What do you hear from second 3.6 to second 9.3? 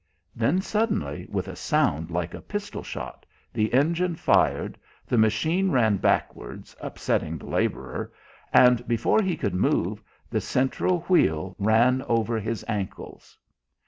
engine "fired," the machine ran backwards, upsetting the labourer, and before